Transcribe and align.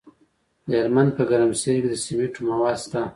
د 0.67 0.69
هلمند 0.81 1.11
په 1.17 1.23
ګرمسیر 1.29 1.77
کې 1.81 1.89
د 1.91 1.95
سمنټو 2.03 2.39
مواد 2.49 2.77
شته. 2.83 3.01